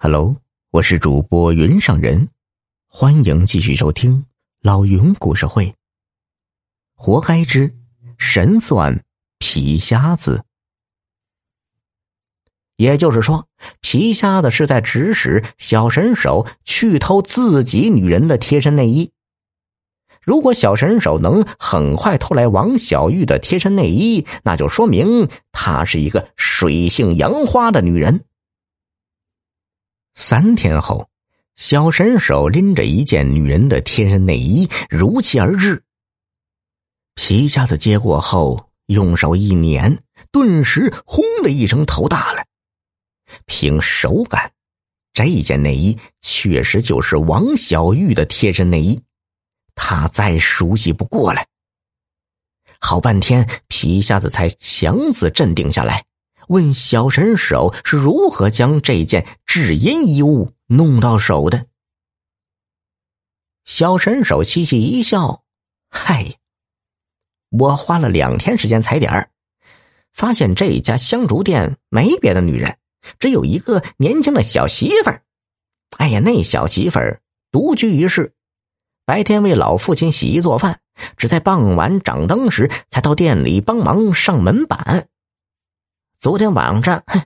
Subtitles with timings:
[0.00, 0.36] Hello，
[0.70, 2.28] 我是主播云上人，
[2.86, 4.26] 欢迎继续收听
[4.62, 5.74] 老云故事会。
[6.94, 7.74] 活该之
[8.16, 9.02] 神算
[9.40, 10.44] 皮瞎子，
[12.76, 13.48] 也就是说，
[13.80, 19.10] 皮瞎子是在指使小神手去偷自己女人的贴身内衣。
[20.22, 28.24] 如果小神手能很快偷来王小玉的贴身内衣，那就说明她是一个水性杨花的女人。
[30.20, 31.08] 三天后，
[31.54, 35.80] 小神手拎着一件女人的贴身内衣如期而至。
[37.14, 42.44] 皮瞎子接过后，用手一捻，顿时轰的一声头大了。
[43.46, 44.50] 凭手感，
[45.12, 49.00] 这件内衣确实就是王小玉的贴身内衣，
[49.76, 51.40] 他再熟悉不过了。
[52.80, 56.04] 好半天，皮瞎子才强自镇定下来。
[56.48, 61.66] 问小神手是如何将这件至阴衣物弄到手的？
[63.64, 65.44] 小神手嘻嘻一笑
[65.90, 66.36] ：“嗨，
[67.50, 69.30] 我花了两天时间踩点儿，
[70.12, 72.78] 发现这家香烛店没别的女人，
[73.18, 75.22] 只有一个年轻的小媳妇儿。
[75.98, 78.32] 哎呀，那小媳妇儿独居一室，
[79.04, 80.80] 白天为老父亲洗衣做饭，
[81.18, 85.08] 只在傍晚掌灯时才到店里帮忙上门板。”
[86.20, 87.22] 昨天晚上，哼，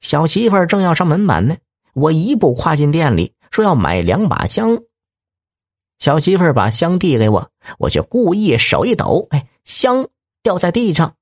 [0.00, 1.56] 小媳妇儿正要上门板呢，
[1.92, 4.78] 我一步跨进店里，说要买两把香。
[5.98, 10.08] 小媳妇儿把香递给我，我却故意手一抖，哎，香
[10.42, 11.16] 掉在地上。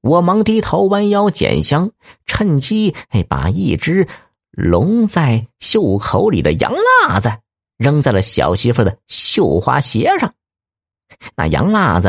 [0.00, 1.92] 我忙低头弯腰捡香，
[2.26, 4.08] 趁机哎把一只
[4.50, 6.72] 笼在袖口里的洋
[7.06, 7.30] 蜡子
[7.76, 10.34] 扔在了小媳妇的绣花鞋上，
[11.36, 12.08] 那洋蜡子。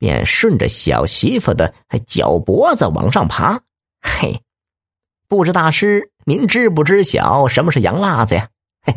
[0.00, 1.74] 便顺着小媳妇的
[2.06, 3.60] 脚脖子往上爬，
[4.00, 4.40] 嘿，
[5.28, 8.48] 不知大师您知不知晓什么是洋辣子呀？
[8.82, 8.94] 嘿，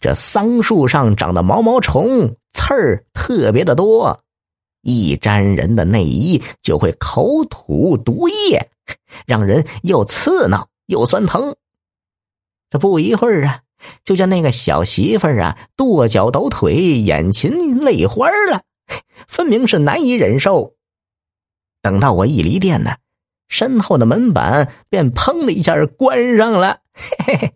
[0.00, 4.22] 这桑树上长的毛毛虫刺儿特别的多，
[4.80, 8.70] 一沾人的内衣就会口吐毒液，
[9.26, 11.54] 让人又刺挠又酸疼。
[12.70, 13.60] 这不一会儿啊，
[14.04, 18.62] 就见那个小媳妇儿啊跺脚抖腿，眼噙泪花了。
[19.28, 20.76] 分明是难以忍受。
[21.82, 22.96] 等到我一离店呢，
[23.48, 26.80] 身后的门板便砰的一下关上了。
[26.94, 27.54] 嘿嘿。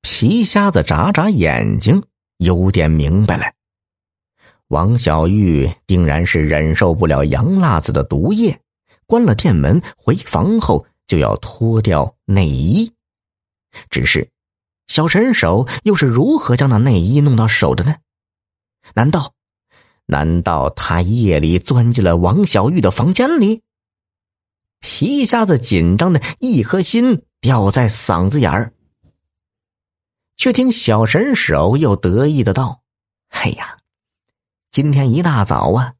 [0.00, 2.04] 皮瞎子眨眨眼睛，
[2.36, 3.44] 有点明白了。
[4.68, 8.60] 王小玉定然是忍受不了洋辣子的毒液，
[9.06, 12.92] 关了店门，回房后就要脱掉内衣。
[13.90, 14.30] 只是，
[14.86, 17.96] 小神手又是如何将那内衣弄到手的呢？
[18.94, 19.33] 难道？
[20.06, 23.62] 难道他夜里钻进了王小玉的房间里？
[24.80, 28.74] 皮瞎子紧张的一颗心掉在嗓子眼儿，
[30.36, 32.82] 却听小神手又得意的道
[33.32, 33.78] ：“哎呀，
[34.70, 35.94] 今天一大早啊，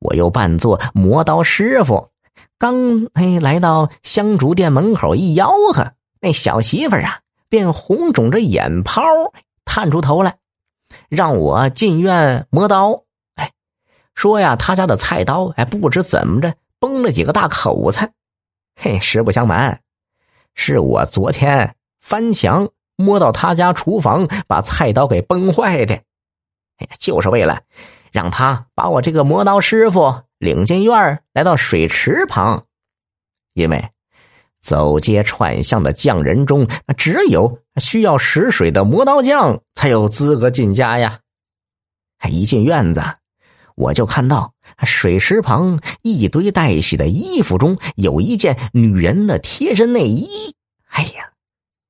[0.00, 2.10] 我又扮作磨刀师傅，
[2.58, 9.00] 刚哎来到香烛店门口一吆喝，那小媳妇儿啊便红肿着眼泡
[9.64, 10.38] 探出头来，
[11.08, 13.03] 让我进院磨刀。”
[14.24, 18.10] 说呀，他家的菜刀哎，不知怎么着崩了几个大口子。
[18.74, 19.82] 嘿，实不相瞒，
[20.54, 25.96] 是我昨天翻墙摸到他家厨房，把菜刀给崩坏的。
[26.78, 27.60] 哎，就是为了
[28.12, 32.64] 让他把我这个磨刀师傅领进院来到水池旁，
[33.52, 33.90] 因为
[34.62, 41.20] 走街串巷的匠人中，只有需要使水的磨刀匠才有资格进家呀。
[42.30, 43.02] 一进院子。
[43.74, 44.52] 我就看到
[44.84, 50.28] 水池旁一堆待洗的衣服中有一件女人的贴身内衣。
[50.88, 51.32] 哎呀，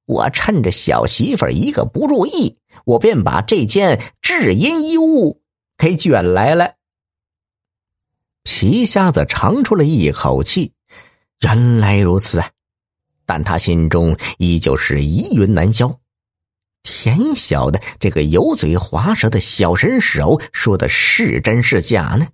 [0.06, 5.42] 我趁着小媳妇一个不注意，我便把这件至阴衣物
[5.76, 6.72] 给卷来了。
[8.42, 10.72] 皮瞎子长出了一口气，
[11.40, 12.50] 原来如此啊！
[13.26, 15.98] 但他心中依旧是疑云难消。
[16.84, 22.28] 天晓得这个油嘴滑舌的小神手说的是真是假呢？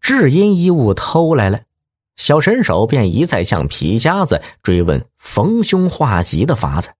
[0.00, 1.60] 至阴衣物偷来了，
[2.16, 6.90] 小神手便一再向皮瞎子追问逢凶化吉的法子。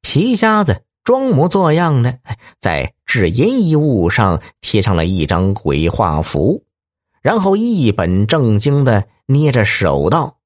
[0.00, 2.18] 皮瞎子装模作样的
[2.60, 6.64] 在至阴衣物上贴上了一张鬼画符，
[7.22, 10.38] 然后一本正经的捏着手道。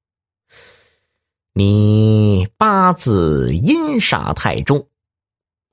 [1.57, 4.85] 你八字阴煞太重，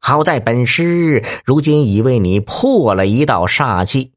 [0.00, 4.12] 好在本师如今已为你破了一道煞气，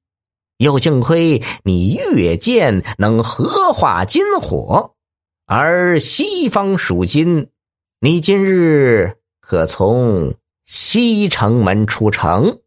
[0.59, 4.93] 又幸亏你月剑能合化金火，
[5.45, 7.49] 而西方属金，
[7.99, 10.35] 你今日可从
[10.65, 12.59] 西城门出城？